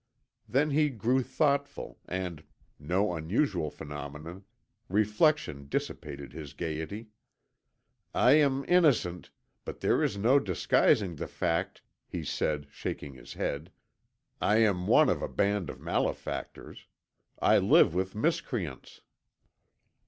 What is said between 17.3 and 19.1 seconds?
I live with miscreants.